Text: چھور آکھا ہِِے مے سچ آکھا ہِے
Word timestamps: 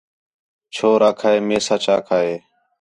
چھور 0.73 0.99
آکھا 1.09 1.29
ہِِے 1.33 1.39
مے 1.47 1.57
سچ 1.67 1.83
آکھا 1.95 2.17
ہِے 2.25 2.35